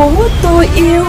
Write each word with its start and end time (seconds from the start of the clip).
phố 0.00 0.12
tôi 0.42 0.66
yêu 0.76 1.04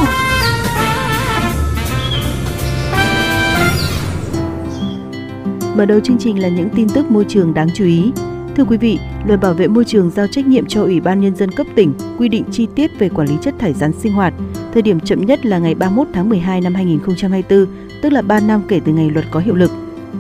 Mở 5.76 5.86
đầu 5.86 6.00
chương 6.00 6.18
trình 6.20 6.42
là 6.42 6.48
những 6.48 6.70
tin 6.70 6.90
tức 6.90 7.12
môi 7.12 7.26
trường 7.28 7.54
đáng 7.54 7.68
chú 7.76 7.86
ý. 7.86 8.12
Thưa 8.56 8.64
quý 8.64 8.78
vị, 8.78 9.00
Luật 9.26 9.42
Bảo 9.42 9.54
vệ 9.54 9.68
môi 9.68 9.86
trường 9.86 10.12
giao 10.12 10.28
trách 10.28 10.48
nhiệm 10.48 10.66
cho 10.66 10.82
Ủy 10.82 11.00
ban 11.00 11.22
Nhân 11.22 11.36
dân 11.36 11.52
cấp 11.52 11.68
tỉnh 11.76 11.94
quy 12.18 12.30
định 12.30 12.44
chi 12.52 12.68
tiết 12.76 12.92
về 13.00 13.10
quản 13.10 13.28
lý 13.28 13.36
chất 13.42 13.54
thải 13.60 13.74
rắn 13.74 13.92
sinh 13.94 14.14
hoạt. 14.14 14.34
Thời 14.74 14.82
điểm 14.82 15.00
chậm 15.00 15.26
nhất 15.26 15.46
là 15.46 15.58
ngày 15.58 15.76
31 15.76 16.08
tháng 16.14 16.30
12 16.30 16.62
năm 16.62 16.74
2024, 16.76 17.66
tức 18.02 18.10
là 18.10 18.22
3 18.22 18.40
năm 18.40 18.62
kể 18.68 18.80
từ 18.86 18.92
ngày 18.92 19.10
luật 19.10 19.26
có 19.32 19.40
hiệu 19.40 19.56
lực. 19.56 19.72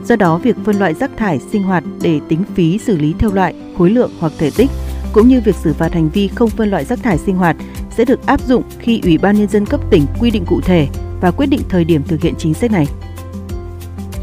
Do 0.05 0.15
đó, 0.15 0.37
việc 0.37 0.55
phân 0.65 0.79
loại 0.79 0.93
rác 0.93 1.11
thải 1.17 1.39
sinh 1.39 1.63
hoạt 1.63 1.83
để 2.01 2.19
tính 2.27 2.43
phí 2.55 2.77
xử 2.77 2.97
lý 2.97 3.13
theo 3.19 3.31
loại, 3.31 3.55
khối 3.77 3.89
lượng 3.89 4.11
hoặc 4.19 4.33
thể 4.37 4.51
tích, 4.57 4.69
cũng 5.13 5.27
như 5.27 5.41
việc 5.41 5.55
xử 5.55 5.73
phạt 5.73 5.93
hành 5.93 6.09
vi 6.09 6.27
không 6.27 6.49
phân 6.49 6.71
loại 6.71 6.85
rác 6.85 6.99
thải 7.03 7.17
sinh 7.17 7.35
hoạt 7.35 7.55
sẽ 7.97 8.05
được 8.05 8.25
áp 8.25 8.41
dụng 8.41 8.63
khi 8.79 9.01
Ủy 9.03 9.17
ban 9.17 9.35
Nhân 9.35 9.47
dân 9.47 9.65
cấp 9.65 9.79
tỉnh 9.89 10.05
quy 10.19 10.31
định 10.31 10.45
cụ 10.45 10.61
thể 10.61 10.87
và 11.21 11.31
quyết 11.31 11.45
định 11.45 11.61
thời 11.69 11.83
điểm 11.83 12.03
thực 12.03 12.21
hiện 12.21 12.33
chính 12.37 12.53
sách 12.53 12.71
này. 12.71 12.85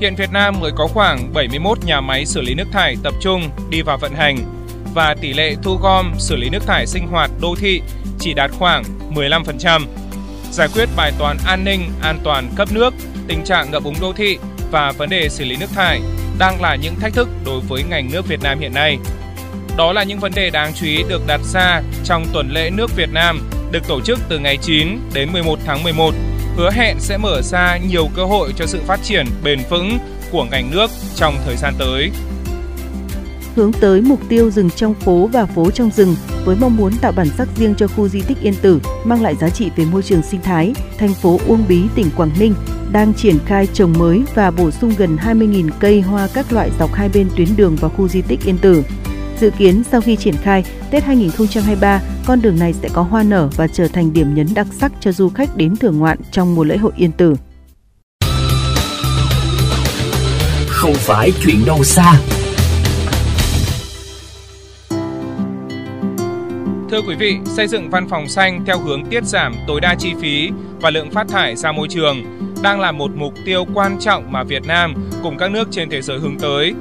Hiện 0.00 0.14
Việt 0.14 0.32
Nam 0.32 0.60
mới 0.60 0.72
có 0.76 0.86
khoảng 0.86 1.32
71 1.34 1.84
nhà 1.84 2.00
máy 2.00 2.26
xử 2.26 2.40
lý 2.40 2.54
nước 2.54 2.68
thải 2.72 2.96
tập 3.02 3.14
trung 3.20 3.42
đi 3.70 3.82
vào 3.82 3.98
vận 3.98 4.12
hành 4.14 4.38
và 4.94 5.14
tỷ 5.20 5.32
lệ 5.32 5.54
thu 5.62 5.76
gom 5.82 6.12
xử 6.18 6.36
lý 6.36 6.48
nước 6.50 6.66
thải 6.66 6.86
sinh 6.86 7.06
hoạt 7.06 7.30
đô 7.40 7.54
thị 7.54 7.82
chỉ 8.18 8.34
đạt 8.34 8.50
khoảng 8.58 8.82
15%. 9.14 9.82
Giải 10.50 10.68
quyết 10.74 10.88
bài 10.96 11.12
toán 11.18 11.36
an 11.46 11.64
ninh, 11.64 11.80
an 12.02 12.18
toàn 12.24 12.50
cấp 12.56 12.68
nước, 12.72 12.94
tình 13.26 13.44
trạng 13.44 13.70
ngập 13.70 13.84
úng 13.84 13.94
đô 14.00 14.12
thị 14.12 14.38
và 14.70 14.92
vấn 14.92 15.10
đề 15.10 15.28
xử 15.28 15.44
lý 15.44 15.56
nước 15.56 15.70
thải 15.74 16.00
đang 16.38 16.60
là 16.60 16.76
những 16.76 16.94
thách 16.94 17.12
thức 17.12 17.28
đối 17.44 17.60
với 17.60 17.82
ngành 17.82 18.10
nước 18.12 18.28
Việt 18.28 18.42
Nam 18.42 18.58
hiện 18.58 18.74
nay. 18.74 18.98
Đó 19.78 19.92
là 19.92 20.02
những 20.02 20.18
vấn 20.18 20.32
đề 20.34 20.50
đáng 20.50 20.72
chú 20.74 20.86
ý 20.86 21.02
được 21.08 21.22
đặt 21.26 21.40
ra 21.44 21.82
trong 22.04 22.26
tuần 22.32 22.50
lễ 22.50 22.70
nước 22.70 22.96
Việt 22.96 23.08
Nam 23.12 23.40
được 23.72 23.88
tổ 23.88 24.00
chức 24.00 24.18
từ 24.28 24.38
ngày 24.38 24.56
9 24.62 24.88
đến 25.14 25.32
11 25.32 25.58
tháng 25.66 25.82
11 25.82 26.14
hứa 26.56 26.70
hẹn 26.70 26.96
sẽ 27.00 27.18
mở 27.18 27.42
ra 27.42 27.78
nhiều 27.88 28.08
cơ 28.16 28.24
hội 28.24 28.52
cho 28.56 28.66
sự 28.66 28.80
phát 28.86 29.00
triển 29.02 29.26
bền 29.44 29.58
vững 29.70 29.98
của 30.32 30.44
ngành 30.44 30.70
nước 30.70 30.90
trong 31.16 31.34
thời 31.44 31.56
gian 31.56 31.74
tới. 31.78 32.10
Hướng 33.56 33.72
tới 33.72 34.00
mục 34.00 34.20
tiêu 34.28 34.50
rừng 34.50 34.70
trong 34.70 34.94
phố 34.94 35.26
và 35.32 35.46
phố 35.46 35.70
trong 35.70 35.90
rừng 35.90 36.16
với 36.44 36.56
mong 36.60 36.76
muốn 36.76 36.92
tạo 37.00 37.12
bản 37.12 37.28
sắc 37.38 37.48
riêng 37.56 37.74
cho 37.78 37.86
khu 37.88 38.08
di 38.08 38.20
tích 38.20 38.40
Yên 38.40 38.54
Tử, 38.62 38.80
mang 39.04 39.22
lại 39.22 39.34
giá 39.34 39.48
trị 39.48 39.70
về 39.76 39.84
môi 39.84 40.02
trường 40.02 40.22
sinh 40.22 40.40
thái, 40.40 40.74
thành 40.98 41.14
phố 41.14 41.40
Uông 41.46 41.64
Bí, 41.68 41.82
tỉnh 41.94 42.10
Quảng 42.16 42.30
Ninh 42.38 42.54
đang 42.92 43.14
triển 43.14 43.38
khai 43.46 43.66
trồng 43.72 43.92
mới 43.98 44.22
và 44.34 44.50
bổ 44.50 44.70
sung 44.70 44.92
gần 44.98 45.16
20.000 45.16 45.70
cây 45.80 46.00
hoa 46.00 46.28
các 46.34 46.52
loại 46.52 46.70
dọc 46.78 46.94
hai 46.94 47.08
bên 47.08 47.28
tuyến 47.36 47.48
đường 47.56 47.76
vào 47.76 47.90
khu 47.90 48.08
di 48.08 48.22
tích 48.22 48.40
Yên 48.44 48.58
Tử. 48.58 48.82
Dự 49.40 49.50
kiến 49.58 49.82
sau 49.84 50.00
khi 50.00 50.16
triển 50.16 50.34
khai, 50.42 50.64
Tết 50.90 51.04
2023, 51.04 52.00
con 52.26 52.40
đường 52.42 52.58
này 52.58 52.72
sẽ 52.72 52.88
có 52.92 53.02
hoa 53.02 53.22
nở 53.22 53.48
và 53.56 53.66
trở 53.68 53.88
thành 53.88 54.12
điểm 54.12 54.34
nhấn 54.34 54.46
đặc 54.54 54.66
sắc 54.72 54.92
cho 55.00 55.12
du 55.12 55.28
khách 55.28 55.56
đến 55.56 55.76
thưởng 55.76 55.98
ngoạn 55.98 56.18
trong 56.32 56.54
mùa 56.54 56.64
lễ 56.64 56.76
hội 56.76 56.92
Yên 56.96 57.12
Tử. 57.12 57.34
Không 60.68 60.94
phải 60.94 61.32
chuyện 61.44 61.56
đâu 61.66 61.84
xa. 61.84 62.12
Thưa 66.90 67.02
quý 67.08 67.14
vị, 67.18 67.36
xây 67.44 67.66
dựng 67.68 67.90
văn 67.90 68.08
phòng 68.08 68.28
xanh 68.28 68.64
theo 68.66 68.78
hướng 68.78 69.06
tiết 69.06 69.24
giảm 69.24 69.54
tối 69.66 69.80
đa 69.80 69.94
chi 69.98 70.12
phí 70.20 70.50
và 70.80 70.90
lượng 70.90 71.10
phát 71.10 71.28
thải 71.28 71.56
ra 71.56 71.72
môi 71.72 71.88
trường 71.90 72.16
đang 72.62 72.80
là 72.80 72.92
một 72.92 73.10
mục 73.16 73.34
tiêu 73.44 73.64
quan 73.74 73.98
trọng 74.00 74.32
mà 74.32 74.44
Việt 74.44 74.66
Nam 74.66 74.94
cùng 75.22 75.38
các 75.38 75.50
nước 75.50 75.68
trên 75.70 75.90
thế 75.90 76.02
giới 76.02 76.18
hướng 76.18 76.38
tới. 76.38 76.74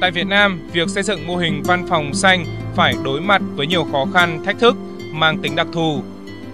Tại 0.00 0.10
Việt 0.10 0.26
Nam, 0.26 0.60
việc 0.72 0.88
xây 0.88 1.02
dựng 1.02 1.26
mô 1.26 1.36
hình 1.36 1.62
văn 1.68 1.84
phòng 1.88 2.14
xanh 2.14 2.44
phải 2.76 2.94
đối 3.04 3.20
mặt 3.20 3.42
với 3.56 3.66
nhiều 3.66 3.84
khó 3.92 4.06
khăn, 4.14 4.38
thách 4.44 4.58
thức 4.58 4.76
mang 5.14 5.36
tính 5.42 5.52
đặc 5.56 5.66
thù. 5.72 6.00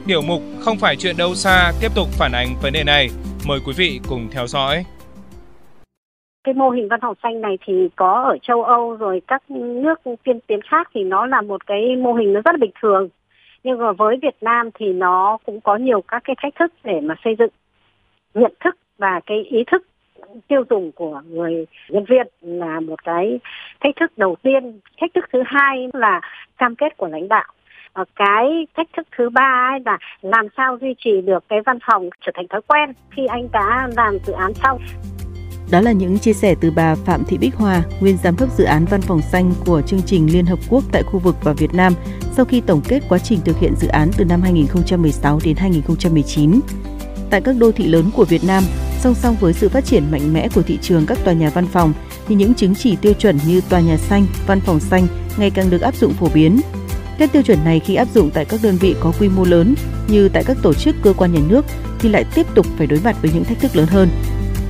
Tiểu 0.07 0.23
mục 0.29 0.43
không 0.61 0.77
phải 0.81 0.97
chuyện 0.97 1.15
đâu 1.19 1.35
xa 1.35 1.73
tiếp 1.81 1.89
tục 1.97 2.09
phản 2.19 2.33
ánh 2.33 2.49
vấn 2.63 2.73
đề 2.73 2.85
này. 2.85 3.09
Mời 3.49 3.59
quý 3.67 3.73
vị 3.77 4.01
cùng 4.09 4.29
theo 4.33 4.47
dõi. 4.47 4.85
Cái 6.45 6.55
mô 6.55 6.71
hình 6.71 6.89
văn 6.89 7.01
phòng 7.03 7.15
xanh 7.23 7.41
này 7.41 7.59
thì 7.67 7.89
có 7.97 8.23
ở 8.23 8.39
châu 8.43 8.65
Âu 8.65 8.97
rồi 8.97 9.23
các 9.27 9.43
nước 9.51 10.01
tiên 10.25 10.39
tiến 10.47 10.61
khác 10.71 10.91
thì 10.95 11.05
nó 11.05 11.27
là 11.27 11.41
một 11.43 11.67
cái 11.67 11.97
mô 11.97 12.13
hình 12.13 12.33
nó 12.33 12.41
rất 12.45 12.51
là 12.55 12.59
bình 12.61 12.73
thường. 12.83 13.09
Nhưng 13.65 13.79
mà 13.79 13.93
với 13.93 14.17
Việt 14.23 14.37
Nam 14.41 14.71
thì 14.75 14.87
nó 14.93 15.39
cũng 15.47 15.61
có 15.61 15.77
nhiều 15.77 16.03
các 16.09 16.23
cái 16.25 16.37
thách 16.43 16.55
thức 16.59 16.73
để 16.85 17.01
mà 17.01 17.15
xây 17.25 17.35
dựng 17.39 17.51
nhận 18.35 18.53
thức 18.65 18.77
và 18.99 19.21
cái 19.27 19.43
ý 19.51 19.65
thức 19.73 19.83
tiêu 20.49 20.65
dùng 20.71 20.93
của 20.93 21.23
người 21.31 21.67
nhân 21.89 22.05
viên 22.09 22.27
là 22.41 22.81
một 22.81 23.05
cái 23.05 23.41
thách 23.81 23.97
thức 24.01 24.19
đầu 24.19 24.37
tiên. 24.43 24.81
Thách 25.01 25.11
thức 25.15 25.25
thứ 25.33 25.43
hai 25.47 25.89
là 25.93 26.21
cam 26.59 26.77
kết 26.77 26.97
của 26.97 27.07
lãnh 27.07 27.29
đạo. 27.29 27.45
Và 27.95 28.05
cái 28.17 28.67
thách 28.77 28.89
thức 28.97 29.07
thứ 29.17 29.31
ba 29.31 29.71
ấy 29.73 29.81
là 29.87 29.99
làm 30.23 30.47
sao 30.57 30.79
duy 30.81 30.95
trì 31.05 31.21
được 31.21 31.45
cái 31.49 31.59
văn 31.67 31.79
phòng 31.91 32.11
trở 32.21 32.33
thành 32.35 32.49
thói 32.49 32.61
quen 32.67 32.93
khi 33.11 33.27
anh 33.27 33.49
đã 33.53 33.89
làm 33.97 34.19
dự 34.27 34.33
án 34.33 34.55
xong. 34.55 34.79
Đó 35.71 35.81
là 35.81 35.93
những 35.93 36.19
chia 36.19 36.33
sẻ 36.33 36.55
từ 36.61 36.71
bà 36.77 36.95
Phạm 36.95 37.25
Thị 37.29 37.39
Bích 37.39 37.55
Hòa, 37.55 37.83
nguyên 38.01 38.17
giám 38.17 38.35
đốc 38.41 38.49
dự 38.51 38.65
án 38.65 38.85
Văn 38.91 39.01
phòng 39.01 39.21
xanh 39.23 39.53
của 39.67 39.83
chương 39.87 40.03
trình 40.07 40.33
Liên 40.33 40.47
Hợp 40.47 40.59
Quốc 40.71 40.85
tại 40.93 41.03
khu 41.03 41.19
vực 41.19 41.37
và 41.43 41.53
Việt 41.53 41.75
Nam 41.75 41.93
sau 42.33 42.45
khi 42.45 42.63
tổng 42.67 42.81
kết 42.89 43.01
quá 43.09 43.19
trình 43.19 43.39
thực 43.45 43.59
hiện 43.59 43.75
dự 43.77 43.89
án 43.89 44.09
từ 44.19 44.25
năm 44.25 44.41
2016 44.43 45.39
đến 45.45 45.57
2019. 45.57 46.61
Tại 47.31 47.41
các 47.45 47.55
đô 47.61 47.73
thị 47.73 47.87
lớn 47.87 48.05
của 48.17 48.25
Việt 48.25 48.41
Nam, 48.47 48.63
song 49.05 49.15
song 49.15 49.37
với 49.41 49.53
sự 49.53 49.69
phát 49.69 49.85
triển 49.85 50.11
mạnh 50.11 50.33
mẽ 50.33 50.49
của 50.55 50.63
thị 50.63 50.79
trường 50.83 51.07
các 51.07 51.19
tòa 51.25 51.35
nhà 51.35 51.51
văn 51.51 51.67
phòng 51.67 51.93
thì 52.29 52.35
những 52.35 52.55
chứng 52.55 52.75
chỉ 52.75 52.97
tiêu 52.97 53.13
chuẩn 53.13 53.39
như 53.47 53.61
tòa 53.69 53.81
nhà 53.81 53.97
xanh, 53.97 54.27
văn 54.47 54.61
phòng 54.61 54.81
xanh 54.81 55.07
ngày 55.37 55.51
càng 55.51 55.71
được 55.71 55.81
áp 55.81 55.97
dụng 55.97 56.13
phổ 56.13 56.29
biến. 56.35 56.61
Các 57.19 57.33
tiêu 57.33 57.43
chuẩn 57.43 57.65
này 57.65 57.81
khi 57.81 57.95
áp 57.95 58.09
dụng 58.15 58.31
tại 58.31 58.45
các 58.45 58.61
đơn 58.63 58.77
vị 58.81 58.95
có 59.01 59.13
quy 59.21 59.29
mô 59.29 59.45
lớn 59.45 59.75
như 60.09 60.29
tại 60.29 60.45
các 60.47 60.57
tổ 60.63 60.75
chức 60.75 60.97
cơ 61.03 61.13
quan 61.13 61.33
nhà 61.33 61.41
nước 61.49 61.65
thì 61.99 62.09
lại 62.09 62.25
tiếp 62.35 62.47
tục 62.55 62.67
phải 62.77 62.87
đối 62.87 63.01
mặt 63.05 63.17
với 63.23 63.31
những 63.35 63.45
thách 63.45 63.61
thức 63.61 63.77
lớn 63.77 63.87
hơn. 63.87 64.09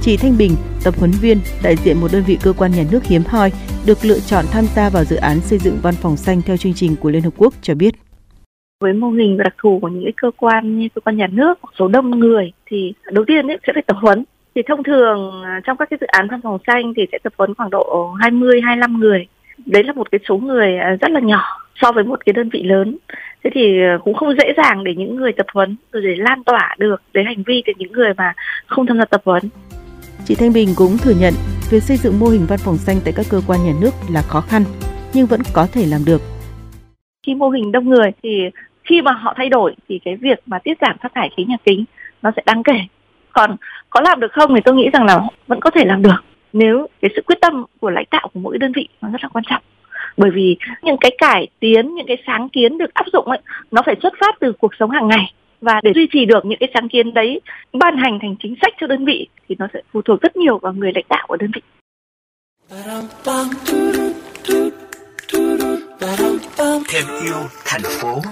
Chị 0.02 0.16
Thanh 0.16 0.38
Bình, 0.38 0.56
tập 0.84 0.94
huấn 0.98 1.10
viên 1.10 1.40
đại 1.62 1.76
diện 1.84 2.00
một 2.00 2.12
đơn 2.12 2.24
vị 2.26 2.38
cơ 2.42 2.52
quan 2.52 2.72
nhà 2.72 2.84
nước 2.90 3.04
hiếm 3.04 3.22
hoi 3.26 3.52
được 3.86 4.04
lựa 4.04 4.20
chọn 4.20 4.44
tham 4.50 4.66
gia 4.76 4.88
vào 4.90 5.04
dự 5.04 5.16
án 5.16 5.40
xây 5.40 5.58
dựng 5.58 5.78
văn 5.82 5.94
phòng 5.94 6.16
xanh 6.16 6.42
theo 6.42 6.56
chương 6.56 6.74
trình 6.74 6.96
của 6.96 7.10
Liên 7.10 7.22
Hợp 7.22 7.34
Quốc 7.36 7.54
cho 7.62 7.74
biết 7.74 7.94
với 8.80 8.92
mô 8.92 9.10
hình 9.10 9.36
và 9.36 9.44
đặc 9.44 9.54
thù 9.58 9.78
của 9.82 9.88
những 9.88 10.04
cái 10.04 10.12
cơ 10.16 10.30
quan 10.36 10.78
như 10.78 10.88
cơ 10.94 11.00
quan 11.00 11.16
nhà 11.16 11.26
nước 11.26 11.58
hoặc 11.62 11.74
số 11.78 11.88
đông 11.88 12.10
người 12.10 12.52
thì 12.66 12.92
đầu 13.10 13.24
tiên 13.24 13.46
ấy, 13.46 13.58
sẽ 13.66 13.72
phải 13.72 13.82
tập 13.86 13.96
huấn. 14.00 14.24
Thì 14.54 14.62
thông 14.68 14.82
thường 14.82 15.42
à, 15.44 15.60
trong 15.64 15.76
các 15.76 15.90
cái 15.90 15.98
dự 16.00 16.06
án 16.06 16.28
văn 16.28 16.40
phòng 16.42 16.58
xanh 16.66 16.92
thì 16.96 17.02
sẽ 17.12 17.18
tập 17.22 17.32
huấn 17.38 17.54
khoảng 17.54 17.70
độ 17.70 18.14
20 18.20 18.60
25 18.60 19.00
người. 19.00 19.26
Đấy 19.66 19.84
là 19.84 19.92
một 19.92 20.10
cái 20.10 20.18
số 20.28 20.36
người 20.36 20.76
à, 20.76 20.96
rất 21.00 21.10
là 21.10 21.20
nhỏ 21.20 21.42
so 21.74 21.92
với 21.92 22.04
một 22.04 22.24
cái 22.26 22.32
đơn 22.32 22.48
vị 22.48 22.62
lớn. 22.62 22.96
Thế 23.44 23.50
thì 23.54 23.80
à, 23.80 23.98
cũng 24.04 24.14
không 24.14 24.34
dễ 24.38 24.52
dàng 24.56 24.84
để 24.84 24.94
những 24.94 25.16
người 25.16 25.32
tập 25.32 25.46
huấn 25.54 25.76
rồi 25.92 26.02
để 26.02 26.14
lan 26.16 26.44
tỏa 26.44 26.76
được 26.78 27.02
đến 27.12 27.26
hành 27.26 27.42
vi 27.46 27.62
từ 27.66 27.72
những 27.78 27.92
người 27.92 28.14
mà 28.14 28.32
không 28.66 28.86
tham 28.86 28.98
gia 28.98 29.04
tập 29.04 29.22
huấn. 29.24 29.42
Chị 30.24 30.34
Thanh 30.34 30.52
Bình 30.52 30.68
cũng 30.76 30.96
thừa 30.98 31.14
nhận 31.20 31.34
việc 31.70 31.82
xây 31.82 31.96
dựng 31.96 32.20
mô 32.20 32.26
hình 32.26 32.46
văn 32.48 32.58
phòng 32.58 32.76
xanh 32.76 32.96
tại 33.04 33.12
các 33.16 33.26
cơ 33.30 33.40
quan 33.46 33.60
nhà 33.64 33.72
nước 33.80 33.90
là 34.12 34.22
khó 34.22 34.40
khăn 34.40 34.62
nhưng 35.14 35.26
vẫn 35.26 35.40
có 35.52 35.66
thể 35.72 35.86
làm 35.86 36.04
được. 36.06 36.33
Khi 37.24 37.34
mô 37.34 37.48
hình 37.48 37.72
đông 37.72 37.88
người 37.88 38.10
thì 38.22 38.50
khi 38.84 39.02
mà 39.02 39.12
họ 39.12 39.34
thay 39.36 39.48
đổi 39.48 39.74
thì 39.88 40.00
cái 40.04 40.16
việc 40.16 40.38
mà 40.46 40.58
tiết 40.58 40.78
giảm 40.80 40.96
phát 40.98 41.12
thải 41.14 41.30
khí 41.36 41.44
nhà 41.44 41.56
kính 41.64 41.84
nó 42.22 42.30
sẽ 42.36 42.42
đáng 42.46 42.62
kể. 42.62 42.78
Còn 43.32 43.56
có 43.90 44.00
làm 44.00 44.20
được 44.20 44.32
không 44.32 44.54
thì 44.54 44.60
tôi 44.64 44.74
nghĩ 44.74 44.90
rằng 44.92 45.04
là 45.04 45.20
vẫn 45.46 45.60
có 45.60 45.70
thể 45.70 45.84
làm 45.84 46.02
được. 46.02 46.24
Nếu 46.52 46.86
cái 47.02 47.10
sự 47.16 47.22
quyết 47.26 47.40
tâm 47.40 47.64
của 47.80 47.90
lãnh 47.90 48.06
đạo 48.10 48.28
của 48.34 48.40
mỗi 48.40 48.58
đơn 48.58 48.72
vị 48.72 48.88
nó 49.00 49.08
rất 49.08 49.22
là 49.22 49.28
quan 49.28 49.44
trọng. 49.50 49.62
Bởi 50.16 50.30
vì 50.30 50.56
những 50.82 50.96
cái 50.96 51.10
cải 51.18 51.48
tiến, 51.60 51.94
những 51.94 52.06
cái 52.06 52.16
sáng 52.26 52.48
kiến 52.48 52.78
được 52.78 52.94
áp 52.94 53.06
dụng 53.12 53.26
ấy, 53.26 53.38
nó 53.70 53.82
phải 53.86 53.96
xuất 54.02 54.12
phát 54.20 54.34
từ 54.40 54.52
cuộc 54.52 54.74
sống 54.78 54.90
hàng 54.90 55.08
ngày. 55.08 55.32
Và 55.60 55.80
để 55.82 55.92
duy 55.94 56.06
trì 56.12 56.24
được 56.24 56.44
những 56.44 56.58
cái 56.58 56.70
sáng 56.74 56.88
kiến 56.88 57.14
đấy, 57.14 57.40
ban 57.72 57.96
hành 57.96 58.18
thành 58.22 58.36
chính 58.42 58.54
sách 58.62 58.74
cho 58.80 58.86
đơn 58.86 59.04
vị 59.04 59.26
thì 59.48 59.56
nó 59.58 59.68
sẽ 59.74 59.80
phụ 59.92 60.02
thuộc 60.02 60.20
rất 60.20 60.36
nhiều 60.36 60.58
vào 60.58 60.72
người 60.72 60.92
lãnh 60.94 61.04
đạo 61.08 61.24
của 61.28 61.36
đơn 61.36 61.50
vị 61.54 61.62
thêm 66.88 67.04
yêu 67.22 67.48
thành 67.64 67.82
phố 68.00 68.22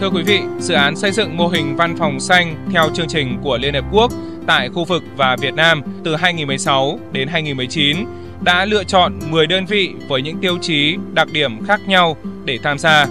Thưa 0.00 0.10
quý 0.10 0.22
vị, 0.22 0.40
dự 0.60 0.74
án 0.74 0.96
xây 0.96 1.12
dựng 1.12 1.36
mô 1.36 1.48
hình 1.48 1.76
văn 1.76 1.96
phòng 1.96 2.20
xanh 2.20 2.68
theo 2.72 2.90
chương 2.94 3.08
trình 3.08 3.38
của 3.42 3.58
Liên 3.58 3.74
Hợp 3.74 3.84
Quốc 3.92 4.12
tại 4.46 4.68
khu 4.68 4.84
vực 4.84 5.02
và 5.16 5.36
Việt 5.36 5.54
Nam 5.54 5.82
từ 6.04 6.16
2016 6.16 6.98
đến 7.12 7.28
2019 7.28 7.96
đã 8.44 8.64
lựa 8.64 8.84
chọn 8.84 9.18
10 9.30 9.46
đơn 9.46 9.66
vị 9.66 9.92
với 10.08 10.22
những 10.22 10.38
tiêu 10.40 10.58
chí, 10.60 10.96
đặc 11.12 11.28
điểm 11.32 11.64
khác 11.66 11.80
nhau 11.86 12.16
để 12.44 12.58
tham 12.62 12.78
gia. 12.78 13.06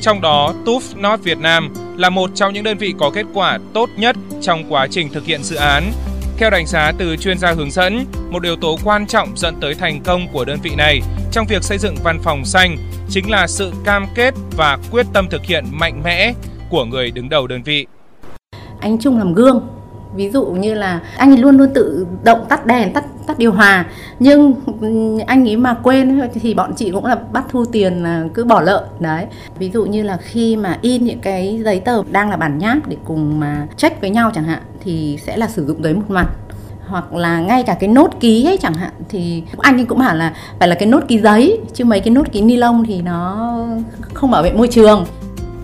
Trong 0.00 0.20
đó, 0.20 0.54
TUF 0.64 0.80
North 0.96 1.24
Việt 1.24 1.38
Nam 1.38 1.74
là 1.96 2.10
một 2.10 2.30
trong 2.34 2.52
những 2.52 2.64
đơn 2.64 2.78
vị 2.78 2.94
có 2.98 3.10
kết 3.10 3.26
quả 3.34 3.58
tốt 3.74 3.90
nhất 3.96 4.16
trong 4.42 4.64
quá 4.68 4.86
trình 4.90 5.08
thực 5.12 5.24
hiện 5.24 5.42
dự 5.42 5.56
án. 5.56 5.92
Theo 6.38 6.50
đánh 6.50 6.66
giá 6.66 6.92
từ 6.98 7.16
chuyên 7.16 7.38
gia 7.38 7.52
hướng 7.52 7.70
dẫn, 7.70 8.04
một 8.30 8.42
yếu 8.42 8.56
tố 8.56 8.78
quan 8.84 9.06
trọng 9.06 9.36
dẫn 9.36 9.54
tới 9.60 9.74
thành 9.74 10.02
công 10.02 10.28
của 10.32 10.44
đơn 10.44 10.58
vị 10.62 10.70
này 10.76 11.00
trong 11.32 11.46
việc 11.46 11.62
xây 11.62 11.78
dựng 11.78 11.96
văn 12.04 12.18
phòng 12.22 12.44
xanh 12.44 12.76
chính 13.08 13.30
là 13.30 13.46
sự 13.46 13.72
cam 13.84 14.06
kết 14.14 14.34
và 14.56 14.78
quyết 14.90 15.06
tâm 15.12 15.28
thực 15.30 15.44
hiện 15.44 15.64
mạnh 15.70 16.02
mẽ 16.04 16.32
của 16.70 16.84
người 16.84 17.10
đứng 17.10 17.28
đầu 17.28 17.46
đơn 17.46 17.62
vị. 17.62 17.86
Anh 18.80 18.98
Trung 18.98 19.18
làm 19.18 19.34
gương 19.34 19.75
ví 20.14 20.30
dụ 20.30 20.44
như 20.44 20.74
là 20.74 21.00
anh 21.16 21.30
ấy 21.30 21.36
luôn 21.36 21.56
luôn 21.56 21.68
tự 21.74 22.06
động 22.24 22.44
tắt 22.48 22.66
đèn, 22.66 22.92
tắt 22.92 23.04
tắt 23.26 23.38
điều 23.38 23.52
hòa. 23.52 23.86
Nhưng 24.18 24.54
ừ, 24.80 25.18
anh 25.26 25.48
ấy 25.48 25.56
mà 25.56 25.74
quên 25.74 26.20
thì 26.34 26.54
bọn 26.54 26.74
chị 26.76 26.90
cũng 26.90 27.06
là 27.06 27.16
bắt 27.32 27.44
thu 27.50 27.64
tiền 27.64 28.04
cứ 28.34 28.44
bỏ 28.44 28.60
lợn 28.60 28.82
đấy. 29.00 29.26
Ví 29.58 29.70
dụ 29.74 29.84
như 29.84 30.02
là 30.02 30.16
khi 30.16 30.56
mà 30.56 30.78
in 30.80 31.04
những 31.04 31.18
cái 31.18 31.60
giấy 31.64 31.80
tờ 31.80 32.02
đang 32.10 32.30
là 32.30 32.36
bản 32.36 32.58
nháp 32.58 32.88
để 32.88 32.96
cùng 33.04 33.40
mà 33.40 33.66
check 33.76 34.00
với 34.00 34.10
nhau 34.10 34.30
chẳng 34.34 34.44
hạn, 34.44 34.62
thì 34.84 35.18
sẽ 35.26 35.36
là 35.36 35.48
sử 35.48 35.66
dụng 35.66 35.82
giấy 35.82 35.94
một 35.94 36.04
mặt. 36.08 36.26
Hoặc 36.86 37.14
là 37.14 37.40
ngay 37.40 37.62
cả 37.62 37.76
cái 37.80 37.88
nốt 37.88 38.10
ký 38.20 38.44
ấy 38.44 38.56
chẳng 38.56 38.74
hạn, 38.74 38.92
thì 39.08 39.42
anh 39.58 39.78
ấy 39.78 39.84
cũng 39.84 39.98
bảo 39.98 40.16
là 40.16 40.34
phải 40.58 40.68
là 40.68 40.74
cái 40.74 40.88
nốt 40.88 41.00
ký 41.08 41.18
giấy, 41.18 41.60
chứ 41.74 41.84
mấy 41.84 42.00
cái 42.00 42.10
nốt 42.10 42.32
ký 42.32 42.40
ni 42.42 42.56
lông 42.56 42.84
thì 42.84 43.02
nó 43.02 43.58
không 44.14 44.30
bảo 44.30 44.42
vệ 44.42 44.52
môi 44.52 44.68
trường 44.68 45.04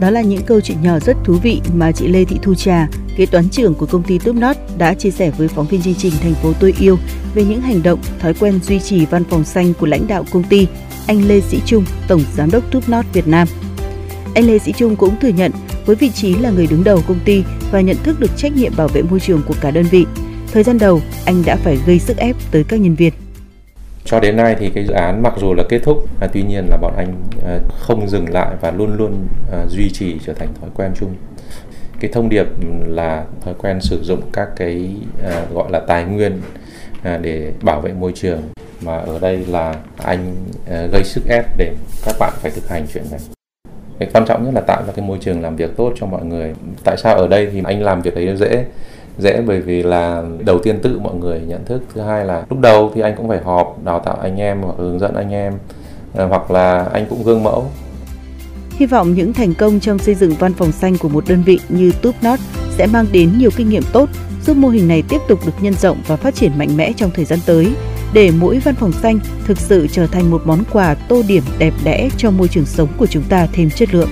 đó 0.01 0.11
là 0.11 0.21
những 0.21 0.43
câu 0.43 0.61
chuyện 0.61 0.83
nhỏ 0.83 0.99
rất 0.99 1.17
thú 1.25 1.35
vị 1.43 1.61
mà 1.75 1.93
chị 1.93 2.09
Lê 2.09 2.25
Thị 2.25 2.39
Thu 2.43 2.55
Trà, 2.55 2.89
kế 3.17 3.27
toán 3.27 3.49
trưởng 3.49 3.75
của 3.75 3.87
công 3.87 4.03
ty 4.03 4.19
Topnotch 4.19 4.59
đã 4.79 4.95
chia 4.95 5.11
sẻ 5.11 5.31
với 5.31 5.49
phóng 5.49 5.67
viên 5.67 5.83
chương 5.83 5.95
trình 5.95 6.13
Thành 6.23 6.35
phố 6.35 6.53
tôi 6.61 6.75
yêu 6.81 6.99
về 7.35 7.45
những 7.45 7.61
hành 7.61 7.83
động, 7.83 7.99
thói 8.19 8.35
quen 8.35 8.61
duy 8.63 8.81
trì 8.81 9.07
văn 9.07 9.25
phòng 9.25 9.45
xanh 9.45 9.75
của 9.75 9.87
lãnh 9.87 10.07
đạo 10.07 10.25
công 10.31 10.43
ty, 10.43 10.67
anh 11.07 11.29
Lê 11.29 11.41
Sĩ 11.41 11.61
Trung, 11.67 11.85
Tổng 12.09 12.23
Giám 12.37 12.51
đốc 12.51 12.73
Topnotch 12.73 13.13
Việt 13.13 13.29
Nam. 13.29 13.49
Anh 14.35 14.47
Lê 14.47 14.59
Sĩ 14.59 14.73
Trung 14.73 14.97
cũng 14.97 15.21
thừa 15.21 15.29
nhận 15.29 15.53
với 15.87 15.97
vị 15.97 16.11
trí 16.11 16.35
là 16.35 16.51
người 16.51 16.67
đứng 16.67 16.85
đầu 16.85 17.03
công 17.09 17.19
ty 17.25 17.43
và 17.71 17.81
nhận 17.81 17.97
thức 18.03 18.21
được 18.21 18.31
trách 18.37 18.57
nhiệm 18.57 18.73
bảo 18.77 18.89
vệ 18.89 19.03
môi 19.03 19.21
trường 19.21 19.43
của 19.47 19.55
cả 19.61 19.71
đơn 19.71 19.85
vị, 19.91 20.07
thời 20.53 20.63
gian 20.63 20.79
đầu 20.79 21.01
anh 21.25 21.43
đã 21.47 21.57
phải 21.57 21.79
gây 21.87 21.99
sức 21.99 22.17
ép 22.17 22.37
tới 22.51 22.65
các 22.65 22.81
nhân 22.81 22.95
viên. 22.95 23.13
Cho 24.05 24.21
đến 24.21 24.37
nay 24.37 24.57
thì 24.59 24.71
cái 24.71 24.85
dự 24.87 24.93
án 24.93 25.23
mặc 25.23 25.35
dù 25.41 25.55
là 25.55 25.63
kết 25.69 25.79
thúc, 25.85 25.99
à, 26.21 26.29
tuy 26.33 26.43
nhiên 26.43 26.67
là 26.71 26.77
bọn 26.77 26.95
anh 26.97 27.15
à, 27.47 27.59
không 27.79 28.09
dừng 28.09 28.27
lại 28.33 28.57
và 28.61 28.71
luôn 28.71 28.97
luôn 28.97 29.27
à, 29.53 29.67
duy 29.69 29.91
trì 29.91 30.19
trở 30.27 30.33
thành 30.33 30.49
thói 30.61 30.71
quen 30.75 30.93
chung. 30.95 31.15
Cái 32.01 32.11
thông 32.15 32.29
điệp 32.29 32.47
là 32.87 33.25
thói 33.41 33.55
quen 33.59 33.81
sử 33.81 34.03
dụng 34.03 34.21
các 34.33 34.49
cái 34.57 34.97
à, 35.23 35.45
gọi 35.55 35.71
là 35.71 35.81
tài 35.81 36.05
nguyên 36.05 36.41
à, 37.03 37.19
để 37.23 37.53
bảo 37.63 37.81
vệ 37.81 37.93
môi 37.93 38.13
trường. 38.15 38.43
Mà 38.85 38.97
ở 38.97 39.19
đây 39.19 39.47
là 39.49 39.75
anh 39.97 40.35
à, 40.71 40.87
gây 40.93 41.05
sức 41.05 41.23
ép 41.29 41.45
để 41.57 41.75
các 42.05 42.17
bạn 42.19 42.33
phải 42.37 42.51
thực 42.51 42.69
hành 42.69 42.87
chuyện 42.95 43.05
này. 43.11 43.21
Cái 43.99 44.09
quan 44.13 44.25
trọng 44.27 44.45
nhất 44.45 44.55
là 44.55 44.61
tạo 44.61 44.83
ra 44.87 44.93
cái 44.97 45.07
môi 45.07 45.19
trường 45.21 45.43
làm 45.43 45.57
việc 45.57 45.77
tốt 45.77 45.93
cho 45.97 46.07
mọi 46.07 46.25
người. 46.25 46.55
Tại 46.85 46.97
sao 46.97 47.17
ở 47.17 47.29
đây 47.29 47.49
thì 47.53 47.63
anh 47.65 47.83
làm 47.83 48.03
việc 48.03 48.15
đấy 48.15 48.37
dễ? 48.37 48.65
Dễ 49.19 49.41
bởi 49.47 49.61
vì 49.61 49.83
là 49.83 50.23
đầu 50.45 50.59
tiên 50.59 50.79
tự 50.83 50.99
mọi 50.99 51.15
người 51.15 51.41
nhận 51.41 51.65
thức 51.65 51.83
thứ 51.95 52.01
hai 52.01 52.25
là 52.25 52.45
lúc 52.51 52.61
đầu 52.61 52.91
thì 52.95 53.01
anh 53.01 53.15
cũng 53.17 53.29
phải 53.29 53.41
họp 53.41 53.85
đào 53.85 53.99
tạo 53.99 54.17
anh 54.23 54.37
em 54.37 54.63
hoặc 54.63 54.75
hướng 54.79 54.99
dẫn 54.99 55.15
anh 55.15 55.31
em 55.31 55.53
à, 56.17 56.25
hoặc 56.25 56.51
là 56.51 56.85
anh 56.93 57.07
cũng 57.11 57.23
gương 57.25 57.43
mẫu 57.43 57.67
Hy 58.77 58.87
vọng 58.87 59.15
những 59.15 59.33
thành 59.33 59.55
công 59.55 59.81
trong 59.81 59.99
xây 59.99 60.15
dựng 60.15 60.35
văn 60.39 60.53
phòng 60.55 60.73
xanh 60.73 60.99
của 60.99 61.09
một 61.09 61.25
đơn 61.29 61.43
vị 61.43 61.61
như 61.69 61.93
Tupnot 62.03 62.39
sẽ 62.71 62.87
mang 62.87 63.07
đến 63.13 63.39
nhiều 63.39 63.51
kinh 63.57 63.69
nghiệm 63.69 63.83
tốt, 63.93 64.09
giúp 64.47 64.57
mô 64.57 64.69
hình 64.69 64.89
này 64.89 65.03
tiếp 65.09 65.21
tục 65.29 65.39
được 65.47 65.53
nhân 65.61 65.75
rộng 65.75 65.99
và 66.07 66.17
phát 66.17 66.35
triển 66.35 66.59
mạnh 66.59 66.77
mẽ 66.77 66.93
trong 66.97 67.11
thời 67.15 67.25
gian 67.25 67.39
tới, 67.47 67.73
để 68.13 68.31
mỗi 68.41 68.59
văn 68.59 68.75
phòng 68.75 68.93
xanh 68.93 69.19
thực 69.45 69.59
sự 69.59 69.87
trở 69.93 70.07
thành 70.07 70.31
một 70.31 70.43
món 70.45 70.65
quà 70.73 70.95
tô 70.95 71.23
điểm 71.29 71.43
đẹp 71.59 71.75
đẽ 71.85 72.09
cho 72.17 72.31
môi 72.31 72.49
trường 72.49 72.67
sống 72.67 72.89
của 72.99 73.07
chúng 73.07 73.23
ta 73.29 73.47
thêm 73.53 73.71
chất 73.71 73.95
lượng. 73.95 74.09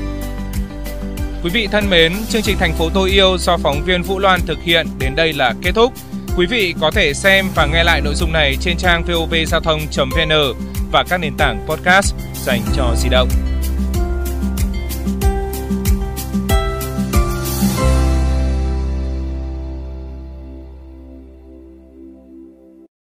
Quý 1.42 1.50
vị 1.50 1.68
thân 1.72 1.90
mến, 1.90 2.12
chương 2.28 2.42
trình 2.42 2.58
Thành 2.58 2.74
phố 2.74 2.90
tôi 2.94 3.10
yêu 3.10 3.38
do 3.38 3.56
phóng 3.56 3.82
viên 3.84 4.02
Vũ 4.02 4.18
Loan 4.18 4.40
thực 4.46 4.58
hiện 4.62 4.86
đến 4.98 5.16
đây 5.16 5.32
là 5.32 5.54
kết 5.62 5.72
thúc. 5.74 5.92
Quý 6.36 6.46
vị 6.46 6.74
có 6.80 6.90
thể 6.90 7.14
xem 7.14 7.46
và 7.54 7.66
nghe 7.66 7.84
lại 7.84 8.00
nội 8.00 8.14
dung 8.14 8.32
này 8.32 8.56
trên 8.60 8.76
trang 8.76 9.04
vovgiao 9.04 9.60
thông.vn 9.60 10.32
và 10.92 11.04
các 11.08 11.18
nền 11.18 11.36
tảng 11.36 11.66
podcast 11.68 12.14
dành 12.34 12.60
cho 12.76 12.94
di 12.96 13.08
động. 13.08 13.28